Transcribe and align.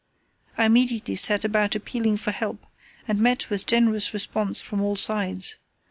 I 0.57 0.65
immediately 0.65 1.13
set 1.13 1.45
about 1.45 1.75
appealing 1.75 2.17
for 2.17 2.31
help, 2.31 2.65
and 3.07 3.19
met 3.19 3.51
with 3.51 3.67
generous 3.67 4.15
response 4.15 4.59
from 4.59 4.81
all 4.81 4.95
sides. 4.95 5.57